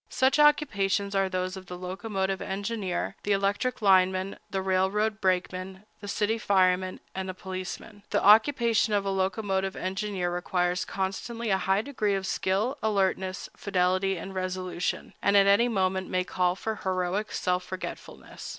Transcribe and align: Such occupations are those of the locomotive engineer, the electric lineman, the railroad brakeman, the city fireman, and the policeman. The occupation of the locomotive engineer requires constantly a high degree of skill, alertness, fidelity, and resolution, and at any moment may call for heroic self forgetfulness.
Such 0.09 0.39
occupations 0.39 1.13
are 1.13 1.29
those 1.29 1.55
of 1.55 1.67
the 1.67 1.77
locomotive 1.77 2.41
engineer, 2.41 3.15
the 3.21 3.33
electric 3.33 3.83
lineman, 3.83 4.39
the 4.49 4.63
railroad 4.63 5.21
brakeman, 5.21 5.85
the 5.99 6.07
city 6.07 6.39
fireman, 6.39 6.99
and 7.13 7.29
the 7.29 7.35
policeman. 7.35 8.01
The 8.09 8.19
occupation 8.23 8.93
of 8.95 9.03
the 9.03 9.11
locomotive 9.11 9.75
engineer 9.75 10.31
requires 10.31 10.85
constantly 10.85 11.51
a 11.51 11.59
high 11.69 11.83
degree 11.83 12.15
of 12.15 12.25
skill, 12.25 12.79
alertness, 12.81 13.47
fidelity, 13.55 14.17
and 14.17 14.33
resolution, 14.33 15.13
and 15.21 15.37
at 15.37 15.45
any 15.45 15.67
moment 15.67 16.09
may 16.09 16.23
call 16.23 16.55
for 16.55 16.77
heroic 16.77 17.31
self 17.31 17.63
forgetfulness. 17.63 18.49